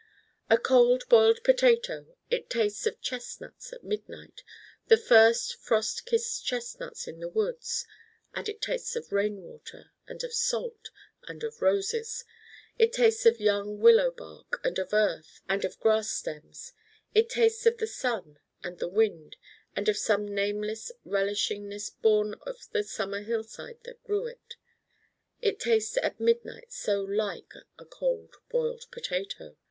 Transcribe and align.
A 0.49 0.57
Cold 0.57 1.07
Boiled 1.09 1.43
Potato 1.43 2.15
it 2.31 2.49
tastes 2.49 2.87
of 2.87 2.99
chestnuts 3.01 3.71
at 3.71 3.83
midnight, 3.83 4.41
the 4.87 4.97
first 4.97 5.55
frost 5.57 6.07
kissed 6.07 6.43
chestnuts 6.43 7.07
in 7.07 7.19
the 7.19 7.29
woods: 7.29 7.85
and 8.33 8.49
it 8.49 8.63
tastes 8.63 8.95
of 8.95 9.11
rain 9.11 9.43
water 9.43 9.91
and 10.07 10.23
of 10.23 10.33
salt 10.33 10.89
and 11.27 11.43
of 11.43 11.61
roses: 11.61 12.25
it 12.79 12.93
tastes 12.93 13.27
of 13.27 13.39
young 13.39 13.79
willow 13.79 14.09
bark 14.09 14.59
and 14.63 14.79
of 14.79 14.91
earth 14.91 15.39
and 15.47 15.63
of 15.63 15.79
grass 15.79 16.09
stems: 16.09 16.73
it 17.13 17.29
tastes 17.29 17.67
of 17.67 17.77
the 17.77 17.85
sun 17.85 18.39
and 18.63 18.79
the 18.79 18.89
wind 18.89 19.35
and 19.75 19.87
of 19.87 19.97
some 19.97 20.25
nameless 20.27 20.91
relishingness 21.05 21.91
born 21.91 22.33
of 22.41 22.67
the 22.71 22.81
summer 22.83 23.21
hillside 23.21 23.77
that 23.83 24.01
grew 24.03 24.25
it: 24.25 24.55
it 25.41 25.59
tastes 25.59 25.95
at 26.01 26.19
midnight 26.19 26.71
so 26.73 27.03
like 27.03 27.53
a 27.77 27.85
Cold 27.85 28.37
Boiled 28.49 28.85
Potato. 28.89 29.57